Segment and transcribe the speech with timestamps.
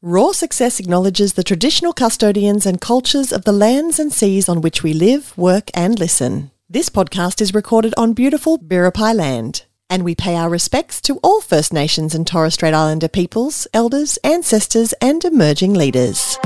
[0.00, 4.84] Roar Success acknowledges the traditional custodians and cultures of the lands and seas on which
[4.84, 6.52] we live, work, and listen.
[6.70, 11.40] This podcast is recorded on beautiful Biripi land, and we pay our respects to all
[11.40, 16.38] First Nations and Torres Strait Islander peoples, elders, ancestors, and emerging leaders.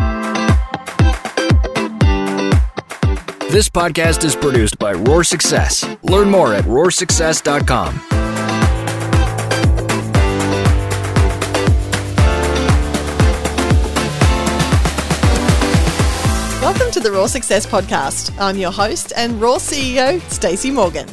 [3.50, 5.86] This podcast is produced by Roar Success.
[6.02, 8.31] Learn more at roarsuccess.com.
[16.92, 18.38] to the Roar Success Podcast.
[18.38, 21.08] I'm your host and Roar CEO, Stacey Morgan.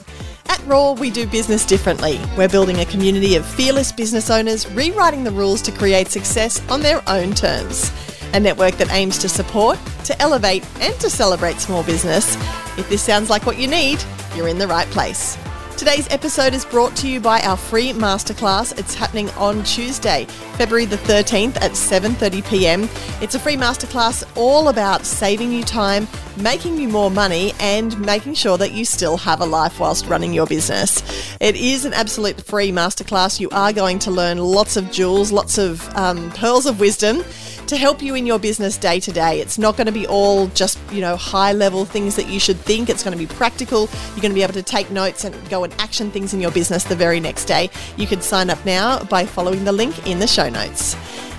[0.50, 2.20] At Roar, we do business differently.
[2.38, 6.82] We're building a community of fearless business owners rewriting the rules to create success on
[6.82, 7.94] their own terms.
[8.34, 12.36] A network that aims to support, to elevate, and to celebrate small business.
[12.78, 14.04] If this sounds like what you need,
[14.36, 15.38] you're in the right place.
[15.80, 18.78] Today's episode is brought to you by our free masterclass.
[18.78, 20.26] It's happening on Tuesday,
[20.58, 22.90] February the 13th at 7:30 p.m.
[23.22, 26.06] It's a free masterclass all about saving you time,
[26.42, 30.34] making you more money and making sure that you still have a life whilst running
[30.34, 31.04] your business.
[31.40, 33.40] It is an absolute free masterclass.
[33.40, 37.24] You are going to learn lots of jewels, lots of um, pearls of wisdom
[37.68, 39.40] to help you in your business day to day.
[39.40, 42.58] It's not going to be all just, you know, high level things that you should
[42.58, 42.90] think.
[42.90, 43.82] It's going to be practical.
[44.12, 46.52] You're going to be able to take notes and go and action things in your
[46.52, 47.70] business the very next day.
[47.98, 50.96] You can sign up now by following the link in the show notes.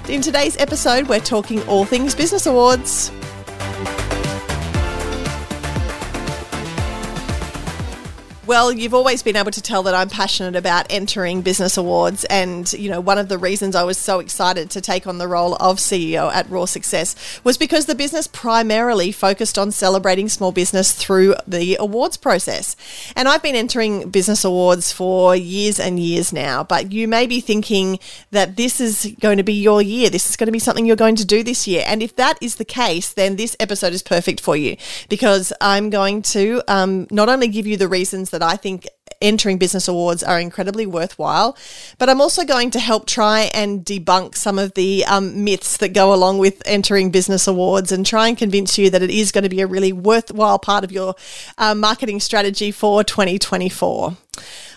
[0.08, 3.10] In today's episode, we're talking all things business awards.
[8.50, 12.24] Well, you've always been able to tell that I'm passionate about entering business awards.
[12.24, 15.28] And, you know, one of the reasons I was so excited to take on the
[15.28, 20.50] role of CEO at Roar Success was because the business primarily focused on celebrating small
[20.50, 22.74] business through the awards process.
[23.14, 26.64] And I've been entering business awards for years and years now.
[26.64, 28.00] But you may be thinking
[28.32, 30.10] that this is going to be your year.
[30.10, 31.84] This is going to be something you're going to do this year.
[31.86, 34.76] And if that is the case, then this episode is perfect for you
[35.08, 38.88] because I'm going to um, not only give you the reasons that that I think
[39.20, 41.56] entering business awards are incredibly worthwhile.
[41.98, 45.90] But I'm also going to help try and debunk some of the um, myths that
[45.90, 49.44] go along with entering business awards and try and convince you that it is going
[49.44, 51.14] to be a really worthwhile part of your
[51.58, 54.16] uh, marketing strategy for 2024.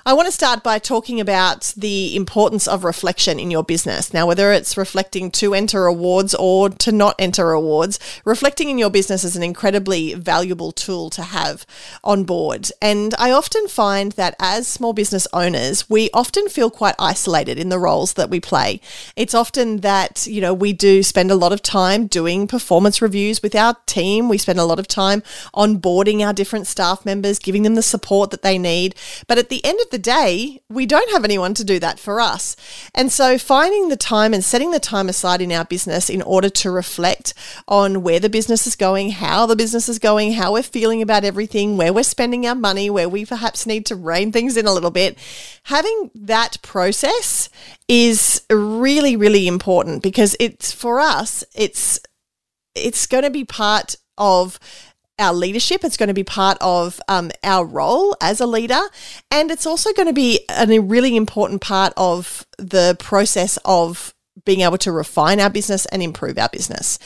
[0.06, 4.14] I want to start by talking about the importance of reflection in your business.
[4.14, 8.90] Now, whether it's reflecting to enter awards or to not enter awards, reflecting in your
[8.90, 11.66] business is an incredibly valuable tool to have
[12.04, 12.70] on board.
[12.82, 17.70] And I often find that as small business owners, we often feel quite isolated in
[17.70, 18.82] the roles that we play.
[19.16, 23.42] It's often that, you know, we do spend a lot of time doing performance reviews
[23.42, 24.28] with our team.
[24.28, 25.24] We spend a lot of time
[25.56, 28.96] onboarding our different staff members, giving them the support that they need.
[29.28, 32.20] But at the end of the day, we don't have anyone to do that for
[32.20, 32.58] us.
[32.94, 36.50] And so finding the time and setting the time aside in our business in order
[36.50, 37.36] to reflect
[37.68, 41.24] on where the business is going, how the business is going, how we're feeling about
[41.24, 44.74] everything, where we're spending our money, where we perhaps need to rein things in a
[44.74, 45.16] little bit,
[45.66, 47.50] having that process
[47.88, 52.00] is really, really important because it's for us, it's
[52.76, 54.60] it's going to be part of
[55.20, 55.84] our leadership.
[55.84, 58.82] It's going to be part of um, our role as a leader.
[59.32, 64.14] And it's also going to be a really important part of the process of
[64.46, 67.00] being able to refine our business and improve our business.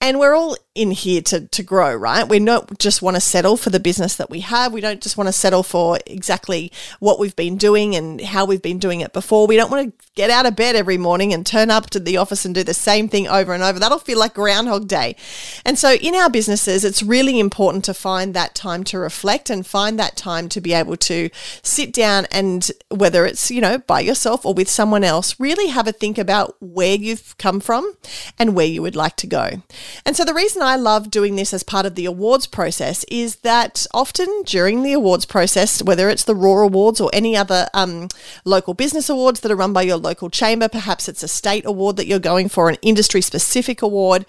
[0.00, 2.28] And we're all in here to, to grow, right?
[2.28, 4.72] We don't just want to settle for the business that we have.
[4.72, 6.70] We don't just want to settle for exactly
[7.00, 9.48] what we've been doing and how we've been doing it before.
[9.48, 12.16] We don't want to get out of bed every morning and turn up to the
[12.16, 13.80] office and do the same thing over and over.
[13.80, 15.16] That'll feel like Groundhog Day.
[15.64, 19.66] And so in our businesses, it's really important to find that time to reflect and
[19.66, 21.28] find that time to be able to
[21.62, 25.88] sit down and whether it's, you know, by yourself or with someone else, really have
[25.88, 27.94] a think about where you've come from
[28.38, 29.62] and where you would like to go.
[30.04, 33.36] And so the reason I love doing this as part of the awards process is
[33.36, 38.08] that often during the awards process, whether it's the Roar Awards or any other um,
[38.44, 41.96] local business awards that are run by your local chamber, perhaps it's a state award
[41.96, 44.26] that you're going for, an industry specific award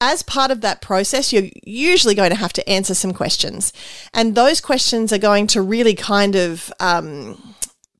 [0.00, 3.72] as part of that process, you're usually going to have to answer some questions.
[4.14, 7.49] And those questions are going to really kind of um,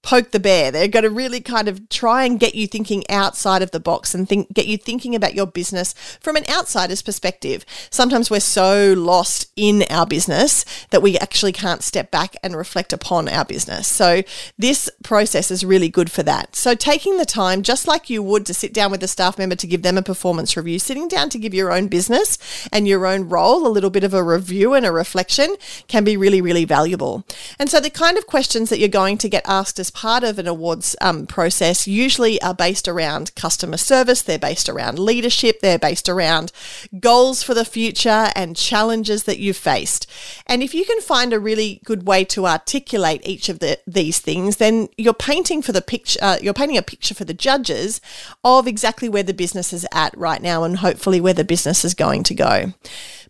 [0.03, 0.71] poke the bear.
[0.71, 4.15] They're going to really kind of try and get you thinking outside of the box
[4.15, 7.65] and think, get you thinking about your business from an outsider's perspective.
[7.91, 12.93] Sometimes we're so lost in our business that we actually can't step back and reflect
[12.93, 13.89] upon our business.
[13.89, 14.23] So
[14.59, 16.57] this process is really good for that.
[16.57, 19.57] So taking the time, just like you would to sit down with a staff member
[19.57, 22.39] to give them a performance review, sitting down to give your own business
[22.73, 25.57] and your own role a little bit of a review and a reflection
[25.89, 27.25] can be really, really valuable.
[27.59, 30.39] And so the kind of questions that you're going to get asked as part of
[30.39, 35.79] an awards um, process usually are based around customer service, they're based around leadership, they're
[35.79, 36.53] based around
[36.99, 40.11] goals for the future and challenges that you've faced.
[40.47, 44.19] And if you can find a really good way to articulate each of the, these
[44.19, 48.01] things, then you're painting for the picture, uh, you're painting a picture for the judges
[48.45, 51.95] of exactly where the business is at right now and hopefully where the business is
[51.95, 52.73] going to go.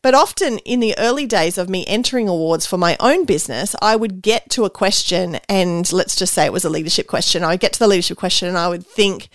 [0.02, 3.97] But often in the early days of me entering awards for my own business, I
[3.97, 7.44] would get to a question, and let's just say it was a leadership question.
[7.44, 9.29] I would get to the leadership question and I would think,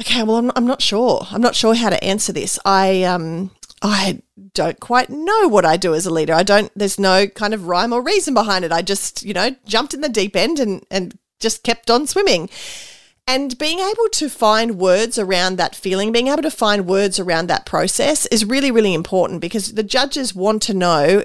[0.00, 1.26] okay, well, I'm I'm not sure.
[1.30, 2.58] I'm not sure how to answer this.
[2.64, 3.50] I, um,
[3.82, 4.22] I
[4.54, 6.34] don't quite know what I do as a leader.
[6.34, 8.72] I don't, there's no kind of rhyme or reason behind it.
[8.72, 12.48] I just, you know, jumped in the deep end and, and just kept on swimming.
[13.32, 17.46] And being able to find words around that feeling, being able to find words around
[17.46, 21.22] that process is really, really important because the judges want to know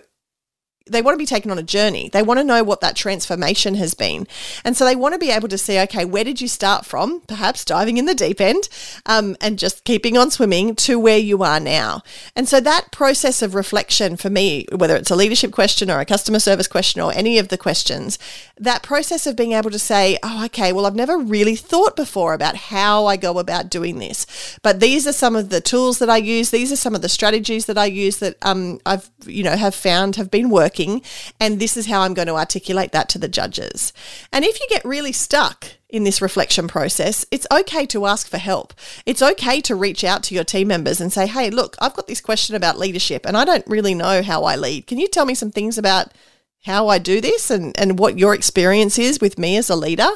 [0.88, 2.10] they want to be taken on a journey.
[2.10, 4.28] They want to know what that transformation has been.
[4.64, 7.22] And so they want to be able to see, okay, where did you start from?
[7.22, 8.70] Perhaps diving in the deep end
[9.08, 12.04] um, and just keeping on swimming to where you are now.
[12.36, 16.06] And so that process of reflection for me, whether it's a leadership question or a
[16.06, 18.20] customer service question or any of the questions,
[18.58, 22.36] that process of being able to say, oh, okay, well, I've never really thought before
[22.36, 24.58] about how I go about doing this.
[24.62, 26.52] But these are some of the tools that I use.
[26.52, 29.74] These are some of the strategies that I use that um, I've, you know, have
[29.74, 31.02] found have been working working,
[31.40, 33.94] and this is how I'm going to articulate that to the judges.
[34.32, 38.38] And if you get really stuck in this reflection process, it's okay to ask for
[38.38, 38.74] help.
[39.06, 42.08] It's okay to reach out to your team members and say, hey, look, I've got
[42.08, 44.88] this question about leadership and I don't really know how I lead.
[44.88, 46.08] Can you tell me some things about
[46.64, 50.10] how I do this and, and what your experience is with me as a leader?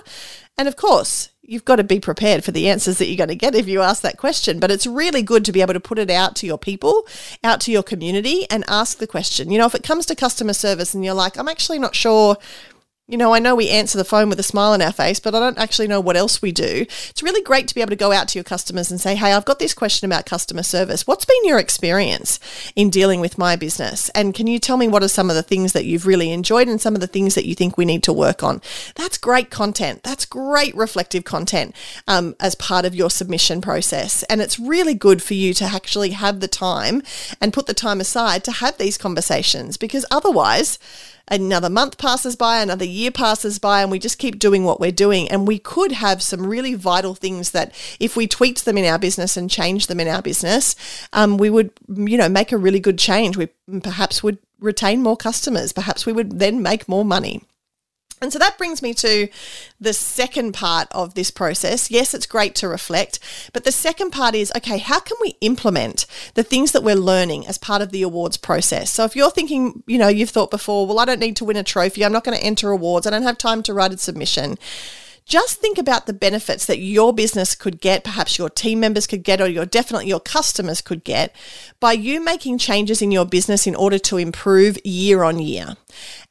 [0.58, 3.36] And of course, you've got to be prepared for the answers that you're going to
[3.36, 4.60] get if you ask that question.
[4.60, 7.08] But it's really good to be able to put it out to your people,
[7.44, 9.50] out to your community, and ask the question.
[9.50, 12.38] You know, if it comes to customer service and you're like, I'm actually not sure
[13.10, 15.34] you know, I know we answer the phone with a smile on our face, but
[15.34, 16.86] I don't actually know what else we do.
[17.10, 19.34] It's really great to be able to go out to your customers and say, Hey,
[19.34, 21.08] I've got this question about customer service.
[21.08, 22.40] What's been your experience
[22.76, 24.10] in dealing with my business?
[24.10, 26.68] And can you tell me what are some of the things that you've really enjoyed
[26.68, 28.62] and some of the things that you think we need to work on?
[28.94, 30.04] That's great content.
[30.04, 31.76] That's great reflective content
[32.08, 34.22] um, as part of your submission process.
[34.24, 37.02] And it's really good for you to actually have the time
[37.42, 40.78] and put the time aside to have these conversations because otherwise,
[41.30, 44.92] another month passes by, another year passes by, and we just keep doing what we're
[44.92, 45.30] doing.
[45.30, 49.00] And we could have some really vital things that, if we tweaked them in our
[49.00, 50.76] business and changed them in our business,
[51.14, 53.38] um, we would, you know, make a really good change.
[53.38, 53.50] We
[53.82, 55.74] perhaps would retain more customers.
[55.74, 57.42] Perhaps we would then make more money.
[58.22, 59.30] And so that brings me to
[59.80, 61.90] the second part of this process.
[61.90, 63.20] Yes, it's great to reflect,
[63.54, 67.48] but the second part is okay, how can we implement the things that we're learning
[67.48, 68.92] as part of the awards process?
[68.92, 71.58] So if you're thinking, you know, you've thought before, well, I don't need to win
[71.58, 73.98] a trophy, I'm not going to enter awards, I don't have time to write a
[73.98, 74.58] submission
[75.30, 79.24] just think about the benefits that your business could get, perhaps your team members could
[79.24, 81.34] get, or your definitely your customers could get
[81.80, 85.78] by you making changes in your business in order to improve year on year.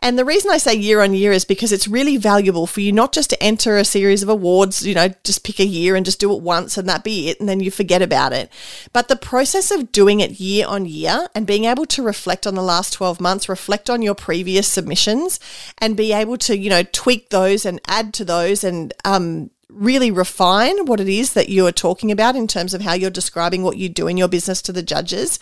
[0.00, 2.92] And the reason I say year on year is because it's really valuable for you
[2.92, 6.06] not just to enter a series of awards, you know, just pick a year and
[6.06, 8.50] just do it once and that be it, and then you forget about it.
[8.92, 12.54] But the process of doing it year on year and being able to reflect on
[12.54, 15.40] the last 12 months, reflect on your previous submissions,
[15.78, 20.10] and be able to, you know, tweak those and add to those and, um, really
[20.10, 23.62] refine what it is that you are talking about in terms of how you're describing
[23.62, 25.38] what you do in your business to the judges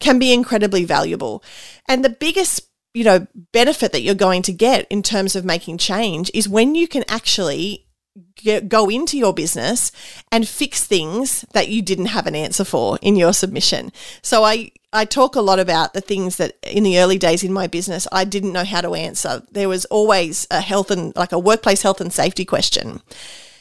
[0.00, 1.42] can be incredibly valuable.
[1.86, 5.78] And the biggest you know, benefit that you're going to get in terms of making
[5.78, 7.86] change is when you can actually
[8.34, 9.92] get, go into your business
[10.32, 13.92] and fix things that you didn't have an answer for in your submission.
[14.22, 17.52] So I I talk a lot about the things that in the early days in
[17.52, 19.42] my business I didn't know how to answer.
[19.50, 23.00] There was always a health and like a workplace health and safety question.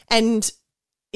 [0.09, 0.49] And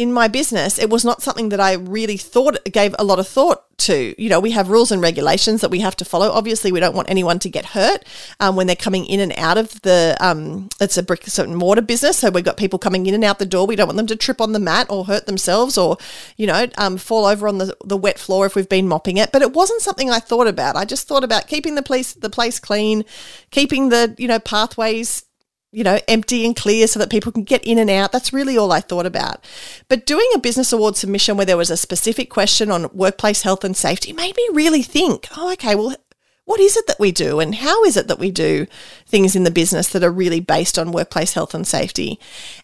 [0.01, 3.27] in my business, it was not something that I really thought gave a lot of
[3.27, 4.15] thought to.
[4.21, 6.29] You know, we have rules and regulations that we have to follow.
[6.29, 8.03] Obviously, we don't want anyone to get hurt
[8.39, 10.17] um, when they're coming in and out of the.
[10.19, 13.39] Um, it's a brick and mortar business, so we've got people coming in and out
[13.39, 13.67] the door.
[13.67, 15.97] We don't want them to trip on the mat or hurt themselves or,
[16.35, 19.31] you know, um, fall over on the, the wet floor if we've been mopping it.
[19.31, 20.75] But it wasn't something I thought about.
[20.75, 23.05] I just thought about keeping the place the place clean,
[23.51, 25.25] keeping the you know pathways
[25.71, 28.11] you know, empty and clear so that people can get in and out.
[28.11, 29.45] That's really all I thought about.
[29.87, 33.63] But doing a business award submission where there was a specific question on workplace health
[33.63, 35.95] and safety made me really think, oh, okay, well,
[36.43, 38.67] what is it that we do and how is it that we do
[39.05, 42.19] things in the business that are really based on workplace health and safety?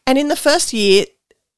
[0.06, 1.06] And in the first year,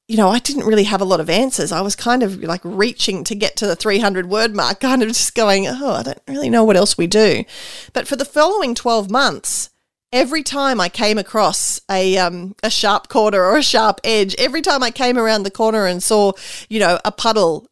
[0.07, 1.71] you know, I didn't really have a lot of answers.
[1.71, 5.09] I was kind of like reaching to get to the 300 word mark, kind of
[5.09, 7.43] just going, oh, I don't really know what else we do.
[7.93, 9.69] But for the following 12 months,
[10.11, 14.61] every time I came across a um, a sharp corner or a sharp edge, every
[14.61, 16.33] time I came around the corner and saw,
[16.69, 17.67] you know, a puddle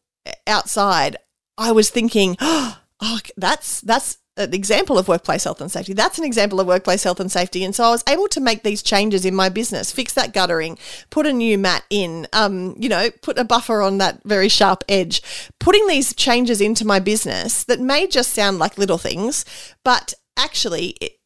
[0.46, 1.16] outside,
[1.56, 5.92] I was thinking, oh, that's that's an example of workplace health and safety.
[5.92, 7.64] That's an example of workplace health and safety.
[7.64, 10.78] And so I was able to make these changes in my business, fix that guttering,
[11.10, 14.84] put a new mat in, um, you know, put a buffer on that very sharp
[14.88, 15.22] edge,
[15.58, 19.44] putting these changes into my business that may just sound like little things,
[19.84, 21.17] but actually it,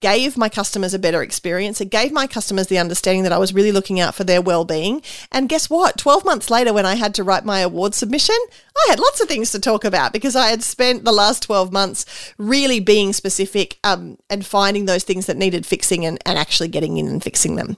[0.00, 1.80] gave my customers a better experience.
[1.80, 5.00] It gave my customers the understanding that I was really looking out for their well-being.
[5.30, 5.96] And guess what?
[5.96, 8.36] 12 months later when I had to write my award submission,
[8.76, 11.72] I had lots of things to talk about because I had spent the last 12
[11.72, 16.68] months really being specific um, and finding those things that needed fixing and, and actually
[16.68, 17.76] getting in and fixing them.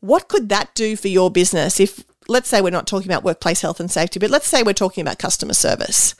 [0.00, 3.60] What could that do for your business if let's say we're not talking about workplace
[3.60, 6.14] health and safety, but let's say we're talking about customer service.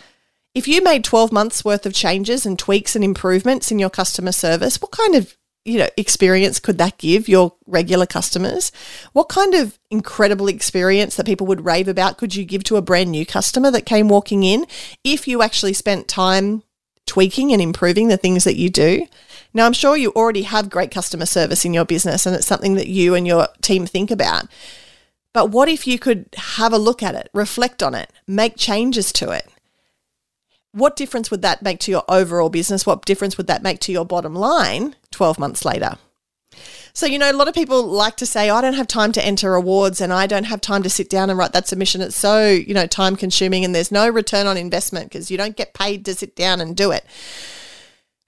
[0.54, 4.32] If you made 12 months worth of changes and tweaks and improvements in your customer
[4.32, 8.70] service, what kind of you know experience could that give your regular customers?
[9.14, 12.82] What kind of incredible experience that people would rave about could you give to a
[12.82, 14.66] brand new customer that came walking in
[15.04, 16.62] if you actually spent time
[17.06, 19.06] tweaking and improving the things that you do?
[19.54, 22.74] Now i'm sure you already have great customer service in your business and it's something
[22.74, 24.48] that you and your team think about.
[25.32, 29.12] But what if you could have a look at it reflect on it make changes
[29.14, 29.48] to it
[30.72, 32.86] what difference would that make to your overall business?
[32.86, 35.98] What difference would that make to your bottom line 12 months later?
[36.94, 39.12] So, you know, a lot of people like to say, oh, I don't have time
[39.12, 42.02] to enter awards and I don't have time to sit down and write that submission.
[42.02, 45.56] It's so, you know, time consuming and there's no return on investment because you don't
[45.56, 47.06] get paid to sit down and do it.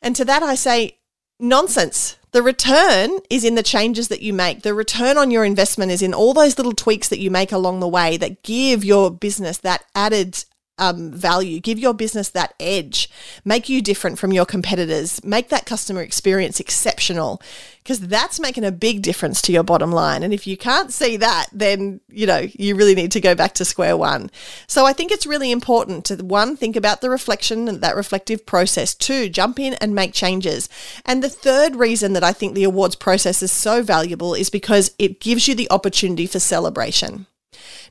[0.01, 0.99] And to that, I say,
[1.39, 2.17] nonsense.
[2.33, 4.63] The return is in the changes that you make.
[4.63, 7.81] The return on your investment is in all those little tweaks that you make along
[7.81, 10.45] the way that give your business that added
[10.79, 13.09] um, value, give your business that edge,
[13.45, 17.41] make you different from your competitors, make that customer experience exceptional,
[17.83, 20.23] because that's making a big difference to your bottom line.
[20.23, 23.55] And if you can't see that, then, you know, you really need to go back
[23.55, 24.31] to square one.
[24.67, 28.47] So I think it's really important to one, think about the reflection and that reflective
[28.47, 28.95] process.
[28.95, 30.69] Two, jump in and make changes.
[31.05, 34.95] And the third reason that I think the awards process is so valuable is because
[34.99, 37.27] it gives you the opportunity for celebration.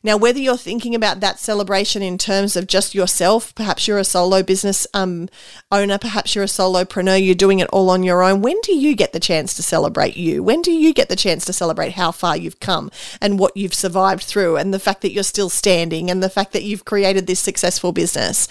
[0.03, 4.03] Now, whether you're thinking about that celebration in terms of just yourself, perhaps you're a
[4.03, 5.29] solo business um,
[5.71, 8.41] owner, perhaps you're a solopreneur, you're doing it all on your own.
[8.41, 10.43] When do you get the chance to celebrate you?
[10.43, 13.73] When do you get the chance to celebrate how far you've come and what you've
[13.73, 17.27] survived through and the fact that you're still standing and the fact that you've created
[17.27, 18.47] this successful business?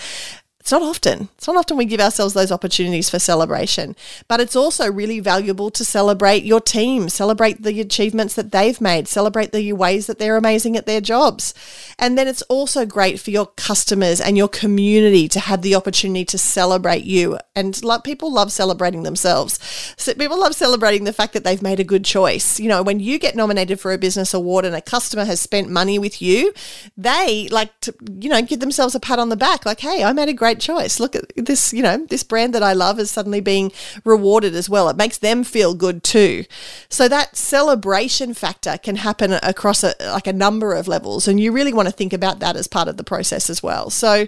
[0.62, 1.28] It's not often.
[1.36, 3.96] It's not often we give ourselves those opportunities for celebration,
[4.28, 9.08] but it's also really valuable to celebrate your team, celebrate the achievements that they've made,
[9.08, 11.52] celebrate the ways that they're amazing at their jobs.
[11.98, 16.24] And then it's also great for your customers and your community to have the opportunity
[16.26, 17.40] to celebrate you.
[17.56, 19.58] And like people love celebrating themselves.
[19.96, 22.60] So people love celebrating the fact that they've made a good choice.
[22.60, 25.70] You know, when you get nominated for a business award and a customer has spent
[25.70, 26.54] money with you,
[26.96, 30.12] they like to, you know, give themselves a pat on the back like, "Hey, I
[30.12, 31.00] made a great great choice.
[31.00, 33.72] Look at this, you know, this brand that I love is suddenly being
[34.04, 34.88] rewarded as well.
[34.88, 36.44] It makes them feel good too.
[36.88, 41.26] So that celebration factor can happen across a, like a number of levels.
[41.28, 43.90] And you really want to think about that as part of the process as well.
[43.90, 44.26] So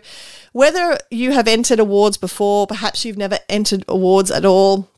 [0.53, 4.89] whether you have entered awards before, perhaps you've never entered awards at all,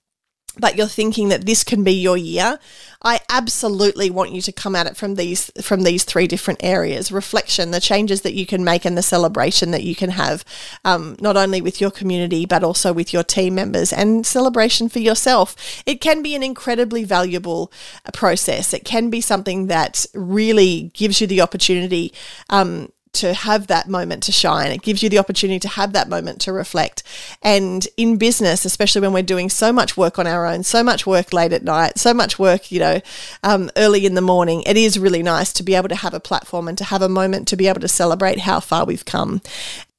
[0.59, 2.59] but you're thinking that this can be your year,
[3.03, 7.13] I absolutely want you to come at it from these from these three different areas:
[7.13, 10.45] reflection, the changes that you can make, and the celebration that you can have,
[10.85, 14.99] um, not only with your community but also with your team members, and celebration for
[14.99, 15.83] yourself.
[15.87, 17.71] It can be an incredibly valuable
[18.05, 18.73] uh, process.
[18.73, 22.13] It can be something that really gives you the opportunity
[22.51, 24.73] um, to have that moment to shine.
[24.73, 27.02] It gives you the opportunity to have that moment to reflect.
[27.42, 31.06] And in business, especially when we're doing so much work on our own, so much
[31.06, 33.00] work late at night, so much work, you know,
[33.42, 36.20] um, early in the morning, it is really nice to be able to have a
[36.20, 39.40] platform and to have a moment to be able to celebrate how far we've come.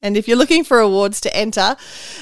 [0.04, 1.76] And if you're looking for awards to enter,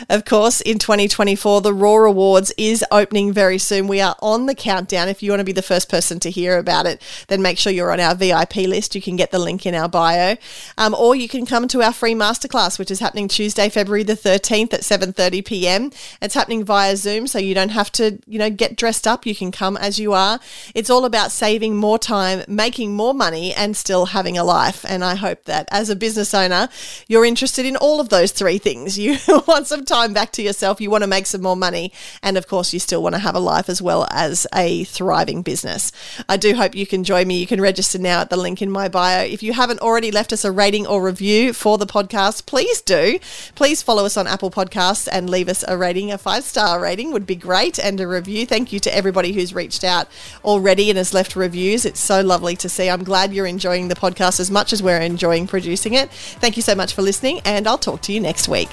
[0.09, 3.89] of course, in 2024, the Roar Awards is opening very soon.
[3.89, 5.09] We are on the countdown.
[5.09, 7.73] If you want to be the first person to hear about it, then make sure
[7.73, 8.95] you're on our VIP list.
[8.95, 10.37] You can get the link in our bio,
[10.77, 14.15] um, or you can come to our free masterclass, which is happening Tuesday, February the
[14.15, 15.91] 13th at 7:30 p.m.
[16.21, 19.25] It's happening via Zoom, so you don't have to, you know, get dressed up.
[19.25, 20.39] You can come as you are.
[20.73, 24.85] It's all about saving more time, making more money, and still having a life.
[24.87, 26.69] And I hope that as a business owner,
[27.09, 28.97] you're interested interested in all of those three things.
[28.97, 29.17] You
[29.47, 31.91] want some time back to yourself, you want to make some more money,
[32.21, 35.41] and of course, you still want to have a life as well as a thriving
[35.41, 35.91] business.
[36.29, 37.39] I do hope you can join me.
[37.39, 39.23] You can register now at the link in my bio.
[39.23, 43.19] If you haven't already left us a rating or review for the podcast, please do.
[43.55, 46.11] Please follow us on Apple Podcasts and leave us a rating.
[46.11, 48.45] A five star rating would be great, and a review.
[48.45, 50.07] Thank you to everybody who's reached out
[50.43, 51.85] already and has left reviews.
[51.85, 52.89] It's so lovely to see.
[52.89, 56.11] I'm glad you're enjoying the podcast as much as we're enjoying producing it.
[56.11, 58.69] Thank you so much for listening, and I'll talk to you next week.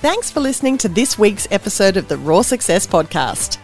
[0.00, 3.58] Thanks for listening to this week's episode of the Roar Success Podcast.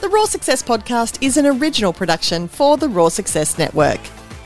[0.00, 4.00] The Roar Success Podcast is an original production for the Roar Success Network.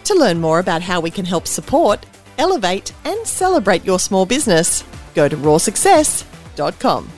[0.05, 2.05] To learn more about how we can help support,
[2.37, 4.85] elevate, and celebrate your small business,
[5.15, 7.11] go to roarsuccess.com.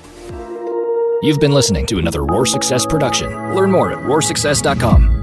[1.23, 3.54] You've been listening to another Roar Success production.
[3.54, 5.22] Learn more at roarsuccess.com.